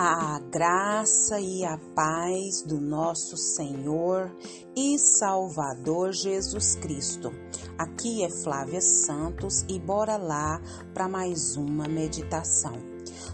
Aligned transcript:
A 0.00 0.38
graça 0.38 1.40
e 1.40 1.64
a 1.64 1.76
paz 1.76 2.62
do 2.62 2.80
nosso 2.80 3.36
Senhor 3.36 4.32
e 4.76 4.96
Salvador 4.96 6.12
Jesus 6.12 6.76
Cristo. 6.76 7.32
Aqui 7.76 8.22
é 8.22 8.30
Flávia 8.30 8.80
Santos 8.80 9.64
e 9.68 9.80
bora 9.80 10.16
lá 10.16 10.62
para 10.94 11.08
mais 11.08 11.56
uma 11.56 11.88
meditação. 11.88 12.74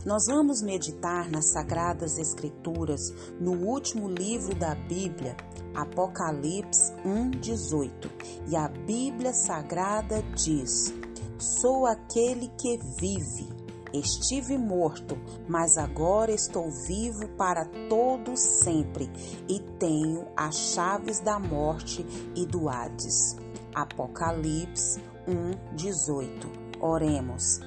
Nós 0.07 0.25
vamos 0.27 0.63
meditar 0.63 1.31
nas 1.31 1.53
Sagradas 1.53 2.17
Escrituras 2.17 3.13
no 3.39 3.53
último 3.67 4.09
livro 4.09 4.55
da 4.55 4.75
Bíblia, 4.75 5.37
Apocalipse 5.75 6.95
1:18. 7.05 8.11
E 8.49 8.57
a 8.57 8.69
Bíblia 8.69 9.35
Sagrada 9.35 10.23
diz: 10.35 10.95
Sou 11.39 11.85
aquele 11.85 12.49
que 12.59 12.79
vive 12.99 13.54
Estive 13.95 14.59
morto, 14.59 15.17
mas 15.49 15.79
agora 15.79 16.33
estou 16.33 16.69
vivo 16.69 17.29
para 17.37 17.65
todo 17.89 18.37
sempre 18.37 19.09
e 19.49 19.61
tenho 19.79 20.27
as 20.37 20.57
chaves 20.57 21.21
da 21.21 21.39
morte 21.39 22.05
e 22.35 22.45
do 22.45 22.69
Hades. 22.69 23.37
Apocalipse 23.73 25.01
1:18. 25.29 26.51
Oremos. 26.81 27.61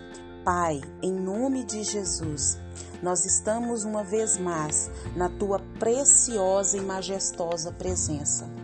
Pai, 0.43 0.81
em 1.01 1.13
nome 1.13 1.63
de 1.63 1.81
Jesus, 1.83 2.57
nós 3.01 3.25
estamos 3.25 3.85
uma 3.85 4.03
vez 4.03 4.37
mais 4.37 4.91
na 5.15 5.29
tua 5.29 5.59
preciosa 5.79 6.77
e 6.77 6.81
majestosa 6.81 7.71
presença. 7.71 8.56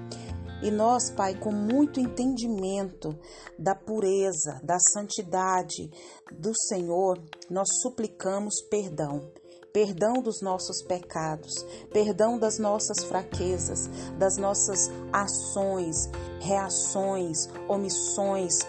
E 0.63 0.71
nós, 0.71 1.11
Pai, 1.11 1.35
com 1.35 1.51
muito 1.51 1.99
entendimento 1.99 3.13
da 3.59 3.75
pureza, 3.75 4.61
da 4.63 4.79
santidade 4.79 5.91
do 6.31 6.53
Senhor, 6.55 7.21
nós 7.49 7.67
suplicamos 7.81 8.61
perdão. 8.69 9.29
Perdão 9.73 10.21
dos 10.21 10.41
nossos 10.41 10.81
pecados, 10.83 11.65
perdão 11.91 12.39
das 12.39 12.59
nossas 12.59 13.03
fraquezas, 13.03 13.89
das 14.17 14.37
nossas 14.37 14.89
ações, 15.11 16.09
reações, 16.39 17.49
omissões, 17.67 18.59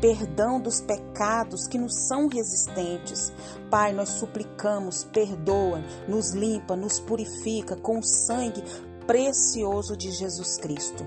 perdão 0.00 0.58
dos 0.58 0.80
pecados 0.80 1.66
que 1.66 1.76
nos 1.76 2.06
são 2.06 2.28
resistentes. 2.28 3.30
Pai, 3.70 3.92
nós 3.92 4.08
suplicamos, 4.10 5.04
perdoa, 5.04 5.82
nos 6.08 6.30
limpa, 6.30 6.76
nos 6.76 6.98
purifica 6.98 7.76
com 7.76 7.98
o 7.98 8.04
sangue 8.04 8.62
precioso 9.06 9.96
de 9.96 10.10
Jesus 10.12 10.56
Cristo. 10.56 11.04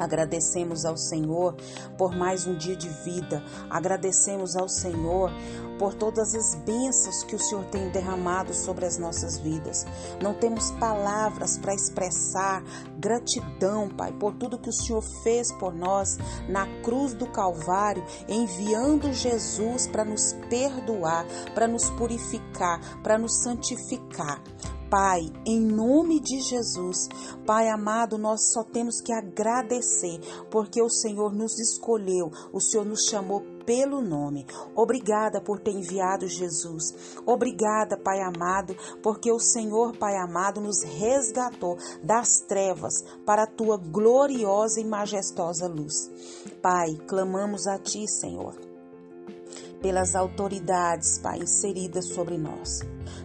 Agradecemos 0.00 0.86
ao 0.86 0.96
Senhor 0.96 1.54
por 1.98 2.16
mais 2.16 2.46
um 2.46 2.56
dia 2.56 2.74
de 2.74 2.88
vida. 2.88 3.44
Agradecemos 3.68 4.56
ao 4.56 4.68
Senhor 4.68 5.30
por 5.78 5.94
todas 5.94 6.34
as 6.34 6.54
bênçãos 6.56 7.22
que 7.22 7.36
o 7.36 7.38
Senhor 7.38 7.64
tem 7.66 7.90
derramado 7.90 8.52
sobre 8.52 8.86
as 8.86 8.98
nossas 8.98 9.38
vidas. 9.38 9.86
Não 10.22 10.34
temos 10.34 10.70
palavras 10.72 11.58
para 11.58 11.74
expressar 11.74 12.62
gratidão, 12.98 13.88
Pai, 13.88 14.12
por 14.12 14.34
tudo 14.34 14.58
que 14.58 14.68
o 14.68 14.72
Senhor 14.72 15.02
fez 15.22 15.52
por 15.52 15.74
nós 15.74 16.18
na 16.48 16.66
cruz 16.82 17.14
do 17.14 17.26
Calvário, 17.26 18.04
enviando 18.28 19.12
Jesus 19.12 19.86
para 19.86 20.04
nos 20.04 20.32
perdoar, 20.48 21.26
para 21.54 21.68
nos 21.68 21.90
purificar, 21.90 22.80
para 23.02 23.18
nos 23.18 23.42
santificar. 23.42 24.42
Pai, 24.90 25.20
em 25.46 25.60
nome 25.60 26.18
de 26.18 26.40
Jesus, 26.40 27.08
Pai 27.46 27.68
amado, 27.68 28.18
nós 28.18 28.52
só 28.52 28.64
temos 28.64 29.00
que 29.00 29.12
agradecer, 29.12 30.18
porque 30.50 30.82
o 30.82 30.90
Senhor 30.90 31.32
nos 31.32 31.60
escolheu, 31.60 32.28
o 32.52 32.60
Senhor 32.60 32.84
nos 32.84 33.04
chamou 33.04 33.40
pelo 33.64 34.00
nome. 34.00 34.44
Obrigada 34.74 35.40
por 35.40 35.60
ter 35.60 35.70
enviado 35.70 36.26
Jesus. 36.26 36.92
Obrigada, 37.24 37.96
Pai 37.96 38.20
amado, 38.20 38.74
porque 39.00 39.30
o 39.30 39.38
Senhor, 39.38 39.96
Pai 39.96 40.16
amado, 40.16 40.60
nos 40.60 40.82
resgatou 40.82 41.76
das 42.02 42.40
trevas 42.40 43.04
para 43.24 43.44
a 43.44 43.46
tua 43.46 43.76
gloriosa 43.76 44.80
e 44.80 44.84
majestosa 44.84 45.68
luz. 45.68 46.10
Pai, 46.60 46.96
clamamos 47.06 47.68
a 47.68 47.78
ti, 47.78 48.08
Senhor 48.08 48.69
pelas 49.80 50.14
autoridades, 50.14 51.18
Pai, 51.18 51.38
inseridas 51.38 52.08
sobre 52.08 52.36
nós. 52.36 52.80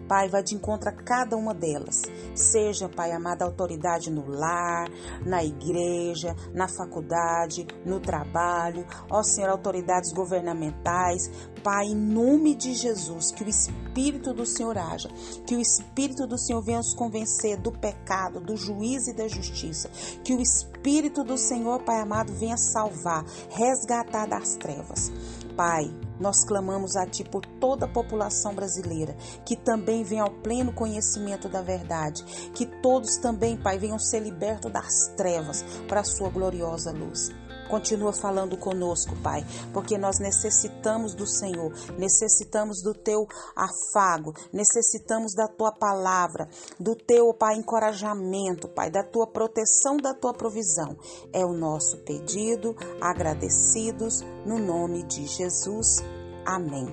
Pai, 0.08 0.28
vai 0.28 0.42
de 0.42 0.54
encontro 0.54 0.88
a 0.88 0.92
cada 0.92 1.36
uma 1.36 1.52
delas. 1.52 2.02
Seja, 2.34 2.88
Pai, 2.88 3.12
amada 3.12 3.44
autoridade 3.44 4.10
no 4.10 4.26
lar, 4.26 4.88
na 5.24 5.44
igreja, 5.44 6.34
na 6.54 6.68
faculdade, 6.68 7.66
no 7.84 8.00
trabalho. 8.00 8.86
Ó 9.10 9.22
Senhor, 9.22 9.50
autoridades 9.50 10.12
governamentais. 10.12 11.30
Pai, 11.62 11.86
em 11.86 11.96
nome 11.96 12.54
de 12.54 12.74
Jesus, 12.74 13.32
que 13.32 13.42
o 13.42 13.48
Espírito 13.48 14.32
do 14.32 14.46
Senhor 14.46 14.78
haja. 14.78 15.08
Que 15.46 15.56
o 15.56 15.60
Espírito 15.60 16.26
do 16.26 16.38
Senhor 16.38 16.62
venha 16.62 16.78
nos 16.78 16.94
convencer 16.94 17.56
do 17.56 17.72
pecado, 17.72 18.40
do 18.40 18.56
juízo 18.56 19.10
e 19.10 19.14
da 19.14 19.26
justiça. 19.26 19.90
Que 20.22 20.34
o 20.34 20.40
Espírito 20.40 21.24
do 21.24 21.36
Senhor, 21.36 21.82
Pai 21.82 22.00
amado, 22.00 22.32
venha 22.32 22.56
salvar, 22.56 23.24
resgatar 23.50 24.26
das 24.26 24.56
trevas. 24.56 25.10
Pai, 25.56 25.90
nós 26.20 26.44
clamamos 26.44 26.96
a 26.96 27.06
Ti 27.06 27.24
por 27.24 27.44
toda 27.58 27.86
a 27.86 27.88
população 27.88 28.54
brasileira, 28.54 29.16
que 29.44 29.56
também 29.56 30.04
venha 30.04 30.22
ao 30.22 30.30
pleno 30.30 30.70
conhecimento 30.70 31.48
da 31.48 31.62
verdade, 31.62 32.22
que 32.52 32.66
todos 32.66 33.16
também, 33.16 33.56
Pai, 33.56 33.78
venham 33.78 33.98
ser 33.98 34.20
libertos 34.20 34.70
das 34.70 35.08
trevas 35.16 35.64
para 35.88 36.00
a 36.00 36.04
Sua 36.04 36.28
gloriosa 36.28 36.92
luz. 36.92 37.30
Continua 37.68 38.12
falando 38.12 38.56
conosco, 38.56 39.16
Pai, 39.22 39.44
porque 39.72 39.98
nós 39.98 40.18
necessitamos 40.18 41.14
do 41.14 41.26
Senhor, 41.26 41.72
necessitamos 41.98 42.82
do 42.82 42.94
teu 42.94 43.26
afago, 43.54 44.34
necessitamos 44.52 45.34
da 45.34 45.48
tua 45.48 45.72
palavra, 45.72 46.48
do 46.78 46.94
teu, 46.94 47.34
Pai, 47.34 47.56
encorajamento, 47.56 48.68
Pai, 48.68 48.90
da 48.90 49.02
tua 49.02 49.26
proteção, 49.26 49.96
da 49.96 50.14
tua 50.14 50.32
provisão. 50.32 50.96
É 51.32 51.44
o 51.44 51.52
nosso 51.52 51.98
pedido, 51.98 52.76
agradecidos 53.00 54.20
no 54.44 54.58
nome 54.58 55.02
de 55.02 55.26
Jesus. 55.26 56.02
Amém. 56.44 56.86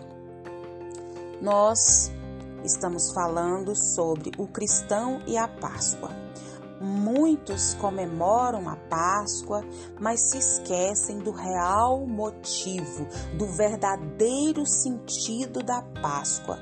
Nós 1.41 2.11
estamos 2.63 3.11
falando 3.13 3.75
sobre 3.75 4.31
o 4.37 4.47
cristão 4.47 5.21
e 5.27 5.37
a 5.37 5.47
Páscoa. 5.47 6.22
Muitos 6.83 7.75
comemoram 7.75 8.67
a 8.67 8.75
Páscoa, 8.75 9.63
mas 10.01 10.19
se 10.19 10.37
esquecem 10.37 11.19
do 11.19 11.31
real 11.31 12.05
motivo, 12.05 13.07
do 13.37 13.45
verdadeiro 13.45 14.65
sentido 14.65 15.63
da 15.63 15.81
Páscoa. 16.01 16.59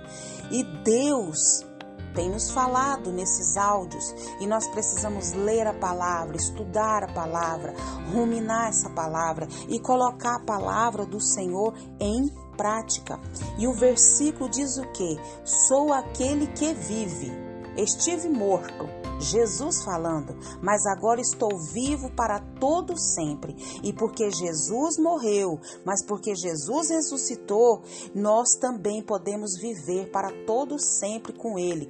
E 0.51 0.63
Deus 0.83 1.65
tem 2.13 2.29
nos 2.29 2.51
falado 2.51 3.11
nesses 3.11 3.57
áudios 3.57 4.13
e 4.39 4.45
nós 4.45 4.67
precisamos 4.67 5.33
ler 5.33 5.65
a 5.65 5.73
palavra, 5.73 6.37
estudar 6.37 7.03
a 7.03 7.11
palavra, 7.11 7.73
ruminar 8.13 8.67
essa 8.67 8.91
palavra 8.91 9.47
e 9.67 9.79
colocar 9.79 10.35
a 10.35 10.45
palavra 10.45 11.03
do 11.03 11.19
Senhor 11.19 11.73
em 11.99 12.29
prática. 12.55 13.19
E 13.57 13.67
o 13.67 13.73
versículo 13.73 14.47
diz 14.47 14.77
o 14.77 14.85
que? 14.91 15.19
Sou 15.43 15.91
aquele 15.91 16.45
que 16.45 16.75
vive. 16.75 17.31
Estive 17.75 18.29
morto 18.29 19.00
Jesus 19.21 19.83
falando, 19.83 20.35
mas 20.61 20.85
agora 20.85 21.21
estou 21.21 21.49
vivo 21.73 22.09
para 22.15 22.39
todo 22.59 22.97
sempre. 22.97 23.55
E 23.83 23.93
porque 23.93 24.29
Jesus 24.31 24.97
morreu, 24.97 25.59
mas 25.85 26.03
porque 26.05 26.35
Jesus 26.35 26.89
ressuscitou, 26.89 27.81
nós 28.13 28.55
também 28.59 29.01
podemos 29.01 29.57
viver 29.59 30.09
para 30.11 30.31
todo 30.45 30.79
sempre 30.79 31.33
com 31.33 31.57
ele, 31.57 31.89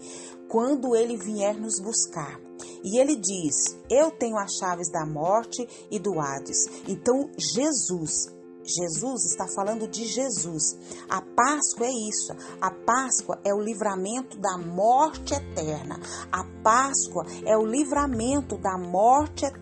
quando 0.50 0.96
ele 0.96 1.18
vier 1.18 1.56
nos 1.60 1.80
buscar. 1.80 2.40
E 2.84 3.00
ele 3.00 3.16
diz: 3.16 3.78
Eu 3.90 4.12
tenho 4.12 4.38
as 4.38 4.54
chaves 4.54 4.92
da 4.92 5.06
morte 5.06 5.68
e 5.90 6.00
do 6.00 6.20
Hades. 6.20 6.68
Então, 6.88 7.30
Jesus 7.38 8.41
Jesus 8.64 9.26
está 9.26 9.48
falando 9.48 9.88
de 9.88 10.06
Jesus. 10.06 10.78
A 11.10 11.22
Páscoa 11.22 11.88
é 11.88 11.92
isso. 12.10 12.34
A 12.60 12.72
Páscoa 12.72 13.40
é 13.44 13.54
o 13.54 13.60
livramento 13.60 14.38
da 14.38 14.58
morte 14.58 15.34
eterna. 15.34 16.00
A 16.32 16.44
Páscoa 16.64 17.26
é 17.46 17.58
o 17.58 17.66
livramento 17.66 18.58
da 18.58 18.78
morte 18.78 19.46
eterna 19.46 19.61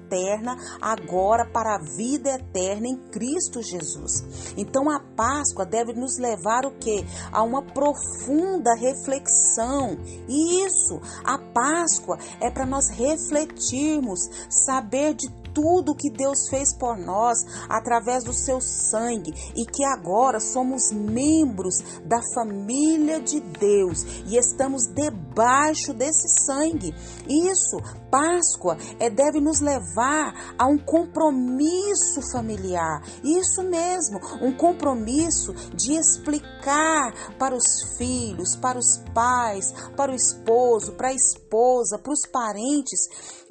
agora 0.81 1.45
para 1.45 1.75
a 1.75 1.79
vida 1.79 2.31
eterna 2.31 2.87
em 2.87 2.97
Cristo 3.09 3.61
Jesus. 3.61 4.53
Então 4.57 4.89
a 4.89 4.99
Páscoa 4.99 5.65
deve 5.65 5.93
nos 5.93 6.17
levar 6.17 6.65
o 6.65 6.71
quê? 6.71 7.05
A 7.31 7.43
uma 7.43 7.61
profunda 7.61 8.73
reflexão. 8.75 9.97
E 10.27 10.65
isso, 10.65 10.99
a 11.23 11.37
Páscoa 11.37 12.17
é 12.41 12.49
para 12.49 12.65
nós 12.65 12.89
refletirmos, 12.89 14.19
saber 14.49 15.13
de 15.13 15.29
tudo 15.53 15.95
que 15.95 16.09
Deus 16.09 16.47
fez 16.49 16.75
por 16.75 16.97
nós 16.97 17.37
através 17.67 18.23
do 18.23 18.33
seu 18.33 18.61
sangue 18.61 19.33
e 19.55 19.65
que 19.65 19.83
agora 19.83 20.39
somos 20.39 20.91
membros 20.91 21.75
da 22.05 22.19
família 22.33 23.19
de 23.19 23.39
Deus 23.39 24.03
e 24.27 24.37
estamos 24.37 24.85
debaixo 24.87 25.28
debaixo 25.39 25.93
desse 25.93 26.27
sangue. 26.45 26.93
Isso, 27.27 27.77
Páscoa, 28.11 28.77
é, 28.99 29.09
deve 29.09 29.39
nos 29.39 29.61
levar 29.61 30.55
a 30.57 30.67
um 30.67 30.77
compromisso 30.77 32.19
familiar. 32.31 33.01
Isso 33.23 33.63
mesmo, 33.63 34.19
um 34.41 34.51
compromisso 34.51 35.53
de 35.73 35.93
explicar 35.93 37.35
para 37.37 37.55
os 37.55 37.97
filhos, 37.97 38.55
para 38.57 38.77
os 38.77 39.01
pais, 39.13 39.73
para 39.95 40.11
o 40.11 40.15
esposo, 40.15 40.93
para 40.93 41.09
a 41.09 41.13
esposa, 41.13 41.97
para 41.97 42.11
os 42.11 42.27
parentes, 42.31 42.99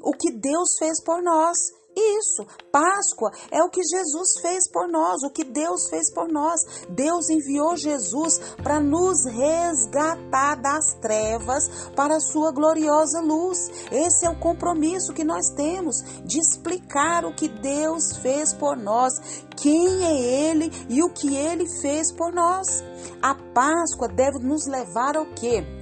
o 0.02 0.12
que 0.12 0.30
Deus 0.32 0.76
fez 0.78 1.02
por 1.02 1.22
nós. 1.22 1.56
Isso, 1.98 2.46
Páscoa 2.70 3.32
é 3.50 3.60
o 3.62 3.68
que 3.68 3.82
Jesus 3.82 4.40
fez 4.40 4.70
por 4.70 4.88
nós, 4.88 5.22
o 5.24 5.30
que 5.30 5.42
Deus 5.42 5.88
fez 5.88 6.12
por 6.12 6.28
nós. 6.28 6.60
Deus 6.88 7.28
enviou 7.28 7.76
Jesus 7.76 8.38
para 8.62 8.78
nos 8.78 9.24
resgatar 9.24 10.54
das 10.56 10.94
trevas 11.00 11.90
para 11.96 12.16
a 12.16 12.20
sua 12.20 12.52
gloriosa 12.52 13.20
luz. 13.20 13.58
Esse 13.90 14.26
é 14.26 14.30
o 14.30 14.38
compromisso 14.38 15.12
que 15.12 15.24
nós 15.24 15.50
temos 15.56 15.96
de 16.24 16.38
explicar 16.38 17.24
o 17.24 17.34
que 17.34 17.48
Deus 17.48 18.16
fez 18.18 18.54
por 18.54 18.76
nós, 18.76 19.14
quem 19.56 20.04
é 20.04 20.50
Ele 20.50 20.70
e 20.88 21.02
o 21.02 21.10
que 21.10 21.34
Ele 21.36 21.66
fez 21.80 22.12
por 22.12 22.32
nós. 22.32 22.84
A 23.20 23.34
Páscoa 23.34 24.06
deve 24.08 24.38
nos 24.38 24.66
levar 24.66 25.16
ao 25.16 25.26
quê? 25.34 25.77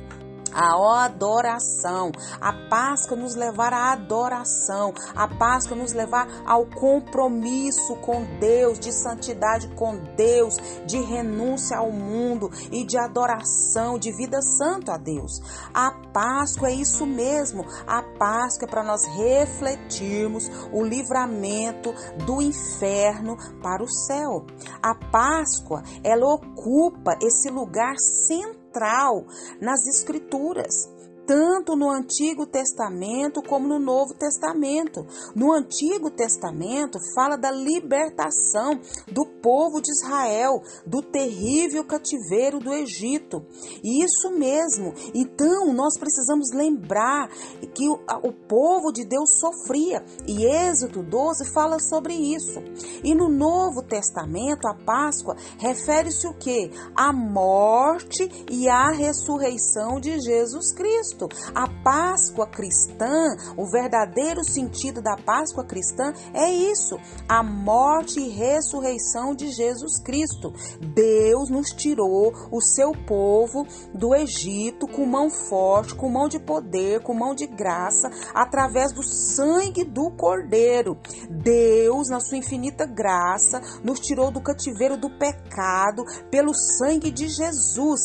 A 0.56 1.04
adoração. 1.04 2.10
A 2.40 2.52
Páscoa 2.68 3.16
nos 3.16 3.34
levar 3.34 3.72
à 3.72 3.92
adoração. 3.92 4.92
A 5.14 5.28
Páscoa 5.28 5.76
nos 5.76 5.92
levar 5.92 6.26
ao 6.46 6.64
compromisso 6.66 7.94
com 7.96 8.24
Deus, 8.40 8.78
de 8.78 8.92
santidade 8.92 9.68
com 9.74 9.96
Deus, 10.16 10.56
de 10.86 10.98
renúncia 11.00 11.76
ao 11.76 11.92
mundo 11.92 12.50
e 12.72 12.84
de 12.84 12.96
adoração, 12.96 13.98
de 13.98 14.10
vida 14.12 14.40
santa 14.40 14.94
a 14.94 14.98
Deus. 14.98 15.40
A 15.74 15.90
Páscoa 16.12 16.68
é 16.68 16.74
isso 16.74 17.04
mesmo. 17.06 17.64
A 17.86 18.02
Páscoa 18.02 18.66
é 18.66 18.70
para 18.70 18.82
nós 18.82 19.04
refletirmos 19.04 20.50
o 20.72 20.82
livramento 20.82 21.92
do 22.24 22.40
inferno 22.40 23.36
para 23.62 23.82
o 23.82 23.88
céu. 23.88 24.46
A 24.82 24.94
Páscoa, 24.94 25.82
ela 26.02 26.26
ocupa 26.26 27.18
esse 27.20 27.50
lugar 27.50 27.96
central 27.98 28.55
central 28.76 29.26
nas 29.60 29.86
Escrituras 29.86 30.88
tanto 31.26 31.76
no 31.76 31.90
Antigo 31.90 32.46
Testamento 32.46 33.42
como 33.42 33.66
no 33.66 33.78
Novo 33.78 34.14
Testamento. 34.14 35.06
No 35.34 35.52
Antigo 35.52 36.10
Testamento 36.10 36.98
fala 37.14 37.36
da 37.36 37.50
libertação 37.50 38.80
do 39.10 39.26
povo 39.42 39.80
de 39.80 39.90
Israel 39.90 40.62
do 40.86 41.02
terrível 41.02 41.84
cativeiro 41.84 42.58
do 42.58 42.72
Egito. 42.72 43.44
Isso 43.82 44.30
mesmo. 44.30 44.94
Então, 45.14 45.72
nós 45.72 45.98
precisamos 45.98 46.52
lembrar 46.52 47.28
que 47.74 47.88
o, 47.88 48.32
povo 48.48 48.92
de 48.92 49.04
Deus 49.04 49.38
sofria. 49.38 50.04
E 50.26 50.44
Êxodo 50.44 51.02
12 51.02 51.52
fala 51.52 51.78
sobre 51.80 52.14
isso. 52.14 52.60
E 53.02 53.14
no 53.14 53.28
Novo 53.28 53.82
Testamento, 53.82 54.66
a 54.68 54.74
Páscoa 54.74 55.36
refere-se 55.58 56.26
o 56.26 56.34
que? 56.34 56.70
A 56.94 57.12
morte 57.12 58.28
e 58.50 58.68
a 58.68 58.90
ressurreição 58.90 60.00
de 60.00 60.20
Jesus 60.20 60.72
Cristo. 60.72 61.15
Cristo. 61.16 61.28
A 61.54 61.66
Páscoa 61.82 62.46
cristã, 62.46 63.36
o 63.56 63.64
verdadeiro 63.66 64.44
sentido 64.44 65.00
da 65.00 65.16
Páscoa 65.16 65.64
cristã 65.64 66.12
é 66.34 66.52
isso: 66.52 66.98
a 67.28 67.42
morte 67.42 68.20
e 68.20 68.28
ressurreição 68.28 69.34
de 69.34 69.48
Jesus 69.50 70.00
Cristo. 70.02 70.52
Deus 70.80 71.48
nos 71.48 71.70
tirou 71.70 72.32
o 72.50 72.60
seu 72.60 72.92
povo 73.06 73.66
do 73.94 74.14
Egito 74.14 74.86
com 74.86 75.06
mão 75.06 75.30
forte, 75.30 75.94
com 75.94 76.08
mão 76.08 76.28
de 76.28 76.38
poder, 76.38 77.00
com 77.02 77.14
mão 77.14 77.34
de 77.34 77.46
graça, 77.46 78.10
através 78.34 78.92
do 78.92 79.02
sangue 79.02 79.84
do 79.84 80.10
Cordeiro. 80.10 80.98
Deus, 81.30 82.08
na 82.08 82.20
sua 82.20 82.38
infinita 82.38 82.86
graça, 82.86 83.60
nos 83.82 84.00
tirou 84.00 84.30
do 84.30 84.40
cativeiro 84.40 84.96
do 84.96 85.08
pecado 85.18 86.04
pelo 86.30 86.52
sangue 86.54 87.10
de 87.10 87.28
Jesus. 87.28 88.00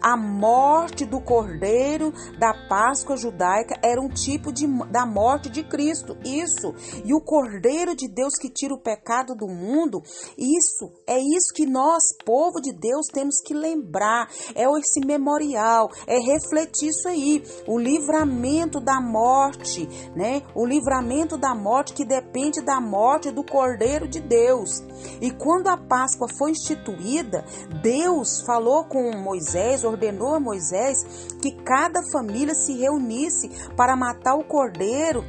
A 0.00 0.16
morte 0.16 1.04
do 1.04 1.20
Cordeiro 1.20 2.12
da 2.38 2.47
da 2.48 2.54
Páscoa 2.66 3.16
judaica 3.16 3.78
era 3.82 4.00
um 4.00 4.08
tipo 4.08 4.50
de, 4.50 4.66
da 4.90 5.04
morte 5.04 5.50
de 5.50 5.62
Cristo. 5.62 6.16
Isso. 6.24 6.74
E 7.04 7.12
o 7.12 7.20
Cordeiro 7.20 7.94
de 7.94 8.08
Deus 8.08 8.34
que 8.40 8.48
tira 8.48 8.72
o 8.72 8.80
pecado 8.80 9.34
do 9.34 9.46
mundo, 9.46 10.02
isso 10.38 10.90
é 11.06 11.18
isso 11.18 11.52
que 11.54 11.66
nós, 11.66 12.02
povo 12.24 12.60
de 12.60 12.72
Deus, 12.72 13.06
temos 13.12 13.40
que 13.44 13.52
lembrar. 13.52 14.30
É 14.54 14.64
esse 14.78 15.04
memorial, 15.04 15.90
é 16.06 16.18
refletir 16.18 16.88
isso 16.88 17.06
aí. 17.08 17.42
O 17.66 17.78
livramento 17.78 18.80
da 18.80 19.00
morte, 19.00 19.86
né? 20.16 20.42
O 20.54 20.64
livramento 20.64 21.36
da 21.36 21.54
morte 21.54 21.92
que 21.92 22.04
depende 22.04 22.62
da 22.62 22.80
morte 22.80 23.30
do 23.30 23.44
Cordeiro 23.44 24.08
de 24.08 24.20
Deus. 24.20 24.82
E 25.20 25.30
quando 25.30 25.68
a 25.68 25.76
Páscoa 25.76 26.28
foi 26.38 26.52
instituída, 26.52 27.44
Deus 27.82 28.40
falou 28.46 28.84
com 28.84 29.16
Moisés, 29.18 29.84
ordenou 29.84 30.34
a 30.34 30.40
Moisés 30.40 31.04
que 31.42 31.52
cada 31.62 32.00
família 32.12 32.37
família 32.38 32.54
se 32.54 32.72
reunisse 32.72 33.50
para 33.76 33.96
matar 33.96 34.36
o 34.36 34.44
cordeiro 34.44 35.24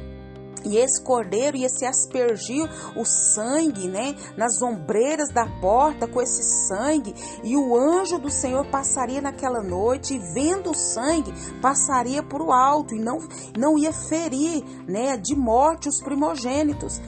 e 0.64 0.76
esse 0.76 1.02
cordeiro 1.02 1.56
ia 1.56 1.68
se 1.70 1.86
aspergir 1.86 2.68
o 2.94 3.02
sangue, 3.04 3.88
né, 3.88 4.14
nas 4.36 4.60
ombreiras 4.60 5.30
da 5.32 5.46
porta 5.58 6.06
com 6.06 6.20
esse 6.20 6.42
sangue, 6.68 7.14
e 7.42 7.56
o 7.56 7.74
anjo 7.74 8.18
do 8.18 8.30
Senhor 8.30 8.66
passaria 8.66 9.22
naquela 9.22 9.62
noite 9.62 10.14
e 10.14 10.18
vendo 10.34 10.70
o 10.70 10.74
sangue, 10.74 11.32
passaria 11.62 12.22
por 12.22 12.42
o 12.42 12.52
alto 12.52 12.94
e 12.94 13.00
não 13.00 13.20
não 13.56 13.78
ia 13.78 13.92
ferir, 13.92 14.62
né, 14.86 15.16
de 15.16 15.34
morte 15.34 15.88
os 15.88 16.02
primogênitos 16.02 17.00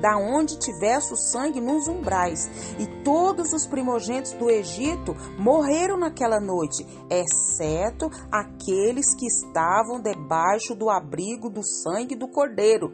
da 0.00 0.16
onde 0.16 0.58
tivesse 0.58 1.12
o 1.12 1.16
sangue 1.16 1.60
nos 1.60 1.88
umbrais. 1.88 2.50
E 2.78 2.86
todos 3.02 3.52
os 3.52 3.66
primogênitos 3.66 4.32
do 4.32 4.50
Egito 4.50 5.14
morreram 5.38 5.96
naquela 5.96 6.40
noite, 6.40 6.86
exceto 7.10 8.10
aqueles 8.30 9.14
que 9.14 9.26
estavam 9.26 10.00
debaixo 10.00 10.74
do 10.74 10.88
abrigo 10.88 11.50
do 11.50 11.62
sangue 11.62 12.14
do 12.14 12.28
Cordeiro. 12.28 12.92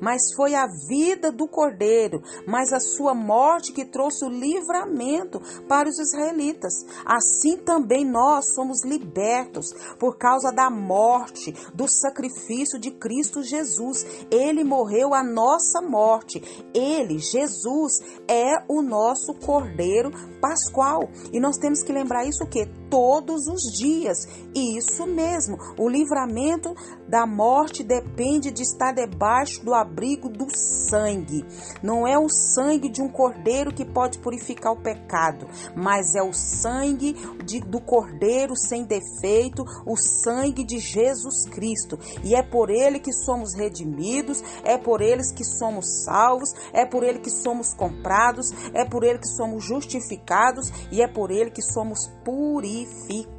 Mas 0.00 0.34
foi 0.34 0.54
a 0.54 0.66
vida 0.88 1.30
do 1.30 1.46
Cordeiro, 1.46 2.22
mas 2.46 2.72
a 2.72 2.80
sua 2.80 3.14
morte 3.14 3.72
que 3.72 3.84
trouxe 3.84 4.24
o 4.24 4.28
livramento 4.28 5.40
para 5.68 5.88
os 5.88 5.98
israelitas. 5.98 6.72
Assim 7.04 7.58
também 7.58 8.04
nós 8.04 8.54
somos 8.54 8.84
libertos 8.84 9.72
por 9.98 10.16
causa 10.16 10.50
da 10.50 10.70
morte, 10.70 11.54
do 11.74 11.86
sacrifício 11.88 12.78
de 12.78 12.90
Cristo 12.90 13.42
Jesus. 13.42 14.04
Ele 14.30 14.64
morreu 14.64 15.14
a 15.14 15.22
nossa 15.22 15.80
morte 15.80 16.42
ele, 16.74 17.18
Jesus, 17.18 18.00
é 18.28 18.62
o 18.68 18.82
nosso 18.82 19.34
Cordeiro 19.34 20.10
Pascual. 20.40 21.08
E 21.32 21.40
nós 21.40 21.56
temos 21.56 21.82
que 21.82 21.92
lembrar 21.92 22.24
isso 22.24 22.46
que 22.46 22.66
todos 22.90 23.46
os 23.46 23.62
dias. 23.76 24.26
E 24.54 24.78
isso 24.78 25.06
mesmo, 25.06 25.56
o 25.78 25.88
livramento 25.88 26.74
da 27.08 27.26
morte 27.26 27.82
depende 27.82 28.50
de 28.50 28.62
estar 28.62 28.92
debaixo 28.92 29.64
do 29.64 29.74
abrigo 29.74 30.28
do 30.28 30.46
sangue. 30.54 31.44
Não 31.82 32.06
é 32.06 32.18
o 32.18 32.28
sangue 32.28 32.88
de 32.88 33.00
um 33.00 33.08
cordeiro 33.08 33.72
que 33.72 33.84
pode 33.84 34.18
purificar 34.18 34.72
o 34.72 34.80
pecado, 34.80 35.48
mas 35.74 36.14
é 36.14 36.22
o 36.22 36.32
sangue 36.32 37.14
de, 37.44 37.60
do 37.60 37.80
cordeiro 37.80 38.54
sem 38.54 38.84
defeito, 38.84 39.64
o 39.86 39.96
sangue 39.96 40.64
de 40.64 40.78
Jesus 40.78 41.46
Cristo. 41.46 41.98
E 42.22 42.34
é 42.34 42.42
por 42.42 42.70
ele 42.70 43.00
que 43.00 43.12
somos 43.12 43.54
redimidos, 43.54 44.42
é 44.62 44.76
por 44.76 45.00
eles 45.00 45.32
que 45.32 45.44
somos 45.44 46.04
salvos, 46.04 46.52
é 46.72 46.84
por 46.84 47.02
ele 47.02 47.20
que 47.20 47.30
somos 47.30 47.72
comprados, 47.72 48.52
é 48.74 48.84
por 48.84 49.02
ele 49.02 49.18
que 49.18 49.28
somos 49.28 49.64
justificados 49.64 50.70
e 50.92 51.00
é 51.00 51.08
por 51.08 51.30
ele 51.30 51.50
que 51.50 51.62
somos 51.62 52.08
purificados. 52.24 53.37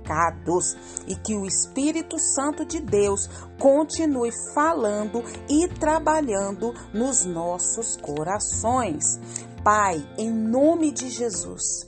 E 1.08 1.16
que 1.16 1.36
o 1.36 1.46
Espírito 1.46 2.18
Santo 2.18 2.66
de 2.66 2.80
Deus 2.80 3.30
continue 3.60 4.32
falando 4.54 5.24
e 5.50 5.68
trabalhando 5.68 6.74
nos 6.94 7.26
nossos 7.26 7.98
corações. 7.98 9.20
Pai, 9.64 10.08
em 10.18 10.32
nome 10.32 10.92
de 10.92 11.10
Jesus, 11.10 11.86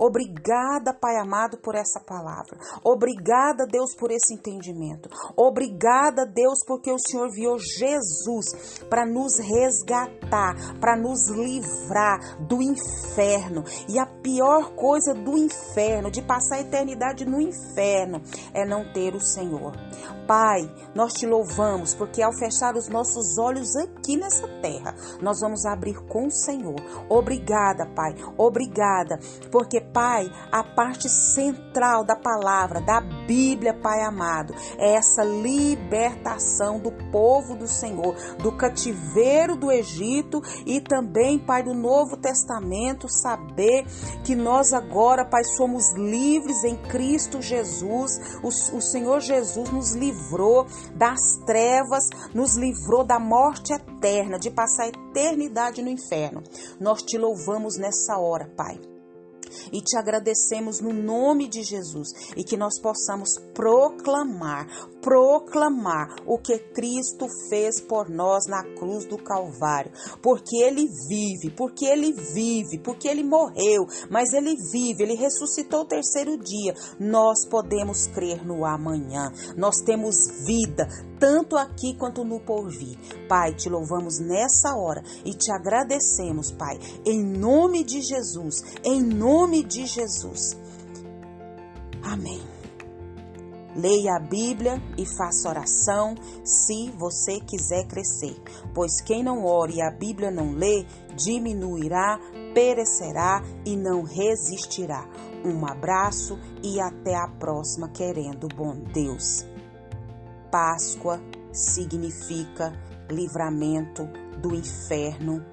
Obrigada, 0.00 0.94
Pai 0.94 1.16
amado, 1.18 1.58
por 1.58 1.74
essa 1.74 2.00
palavra. 2.00 2.56
Obrigada, 2.82 3.66
Deus, 3.66 3.94
por 3.94 4.10
esse 4.10 4.32
entendimento. 4.32 5.10
Obrigada, 5.36 6.24
Deus, 6.24 6.64
porque 6.66 6.90
o 6.90 6.98
Senhor 6.98 7.30
viu 7.30 7.58
Jesus 7.58 8.80
para 8.88 9.04
nos 9.04 9.38
resgatar, 9.38 10.78
para 10.80 10.96
nos 10.96 11.28
livrar 11.28 12.42
do 12.46 12.62
inferno. 12.62 13.62
E 13.86 13.98
a 13.98 14.06
pior 14.06 14.74
coisa 14.74 15.12
do 15.12 15.36
inferno, 15.36 16.10
de 16.10 16.22
passar 16.22 16.56
a 16.56 16.60
eternidade 16.60 17.26
no 17.26 17.38
inferno, 17.38 18.22
é 18.54 18.64
não 18.64 18.90
ter 18.94 19.14
o 19.14 19.20
Senhor. 19.20 19.74
Pai, 20.26 20.60
nós 20.94 21.12
te 21.12 21.26
louvamos 21.26 21.92
porque 21.92 22.22
ao 22.22 22.32
fechar 22.32 22.76
os 22.76 22.88
nossos 22.88 23.36
olhos 23.36 23.74
aqui 23.76 24.16
nessa 24.16 24.46
terra, 24.62 24.94
nós 25.20 25.40
vamos 25.40 25.66
abrir 25.66 26.00
com 26.06 26.26
o 26.26 26.30
Senhor. 26.30 26.80
Obrigada, 27.08 27.84
Pai. 27.94 28.14
Obrigada, 28.38 29.18
porque 29.50 29.80
Pai, 29.92 30.30
a 30.52 30.62
parte 30.62 31.08
central 31.08 32.04
da 32.04 32.16
palavra, 32.16 32.80
da 32.80 33.00
Bíblia, 33.00 33.74
Pai 33.74 34.02
amado, 34.02 34.54
é 34.78 34.94
essa 34.94 35.22
libertação 35.22 36.78
do 36.78 36.92
povo 37.10 37.56
do 37.56 37.66
Senhor, 37.66 38.14
do 38.38 38.52
cativeiro 38.52 39.56
do 39.56 39.70
Egito 39.70 40.40
e 40.66 40.80
também, 40.80 41.38
Pai, 41.38 41.62
do 41.62 41.74
Novo 41.74 42.16
Testamento, 42.16 43.08
saber 43.08 43.84
que 44.24 44.34
nós 44.34 44.72
agora, 44.72 45.24
Pai, 45.24 45.44
somos 45.44 45.92
livres 45.94 46.64
em 46.64 46.76
Cristo 46.76 47.40
Jesus. 47.42 48.40
O, 48.42 48.48
o 48.48 48.80
Senhor 48.80 49.20
Jesus 49.20 49.70
nos 49.70 49.94
livrou 49.94 50.66
das 50.94 51.36
trevas, 51.46 52.04
nos 52.34 52.56
livrou 52.56 53.04
da 53.04 53.18
morte 53.18 53.72
eterna, 53.72 54.38
de 54.38 54.50
passar 54.50 54.84
a 54.84 54.88
eternidade 54.88 55.82
no 55.82 55.88
inferno. 55.88 56.42
Nós 56.78 57.02
te 57.02 57.18
louvamos 57.18 57.76
nessa 57.76 58.18
hora, 58.18 58.46
Pai 58.56 58.89
e 59.72 59.80
te 59.80 59.96
agradecemos 59.96 60.80
no 60.80 60.92
nome 60.92 61.48
de 61.48 61.62
Jesus 61.62 62.08
e 62.36 62.44
que 62.44 62.56
nós 62.56 62.80
possamos 62.80 63.38
proclamar, 63.54 64.66
proclamar 65.00 66.16
o 66.26 66.38
que 66.38 66.58
Cristo 66.58 67.26
fez 67.48 67.80
por 67.80 68.08
nós 68.08 68.46
na 68.46 68.62
cruz 68.74 69.04
do 69.06 69.16
Calvário, 69.18 69.92
porque 70.22 70.56
ele 70.56 70.86
vive, 71.08 71.50
porque 71.50 71.86
ele 71.86 72.12
vive, 72.12 72.78
porque 72.78 73.08
ele 73.08 73.22
morreu, 73.22 73.86
mas 74.10 74.32
ele 74.32 74.54
vive, 74.72 75.02
ele 75.02 75.14
ressuscitou 75.14 75.80
o 75.82 75.88
terceiro 75.88 76.36
dia. 76.36 76.74
Nós 76.98 77.46
podemos 77.46 78.06
crer 78.06 78.44
no 78.44 78.64
amanhã. 78.64 79.32
Nós 79.56 79.80
temos 79.80 80.16
vida, 80.46 80.88
tanto 81.20 81.56
aqui 81.56 81.94
quanto 81.94 82.24
no 82.24 82.40
porvir. 82.40 82.98
Pai, 83.28 83.54
te 83.54 83.68
louvamos 83.68 84.18
nessa 84.18 84.74
hora 84.74 85.04
e 85.24 85.34
te 85.34 85.52
agradecemos, 85.52 86.50
Pai, 86.50 86.80
em 87.04 87.22
nome 87.22 87.84
de 87.84 88.00
Jesus, 88.00 88.64
em 88.82 89.02
nome 89.02 89.62
de 89.62 89.86
Jesus. 89.86 90.56
Amém. 92.02 92.40
Leia 93.76 94.16
a 94.16 94.18
Bíblia 94.18 94.82
e 94.98 95.06
faça 95.06 95.48
oração 95.48 96.16
se 96.44 96.90
você 96.98 97.38
quiser 97.38 97.86
crescer, 97.86 98.36
pois 98.74 99.00
quem 99.00 99.22
não 99.22 99.44
ore 99.44 99.76
e 99.76 99.82
a 99.82 99.92
Bíblia 99.92 100.30
não 100.30 100.52
lê, 100.52 100.84
diminuirá, 101.14 102.18
perecerá 102.52 103.42
e 103.64 103.76
não 103.76 104.02
resistirá. 104.02 105.08
Um 105.44 105.64
abraço 105.64 106.36
e 106.64 106.80
até 106.80 107.14
a 107.14 107.28
próxima, 107.28 107.88
querendo 107.88 108.48
bom 108.48 108.74
Deus. 108.92 109.49
Páscoa 110.50 111.20
significa 111.52 112.72
livramento 113.10 114.08
do 114.40 114.54
inferno 114.54 115.44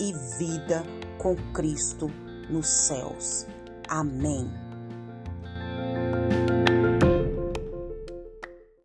e 0.00 0.12
vida 0.38 0.82
com 1.18 1.34
Cristo 1.52 2.10
nos 2.50 2.66
céus. 2.66 3.46
Amém. 3.88 4.65